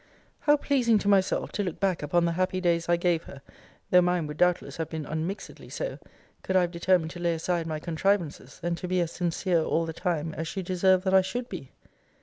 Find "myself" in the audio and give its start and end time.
1.07-1.51